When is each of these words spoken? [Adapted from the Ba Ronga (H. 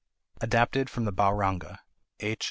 [Adapted 0.41 0.89
from 0.89 1.05
the 1.05 1.11
Ba 1.11 1.25
Ronga 1.31 1.77
(H. 2.21 2.39